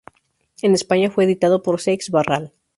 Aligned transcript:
En 0.63 0.73
España 0.73 1.11
fue 1.11 1.25
editado 1.25 1.61
por 1.61 1.79
Seix-Barral. 1.79 2.53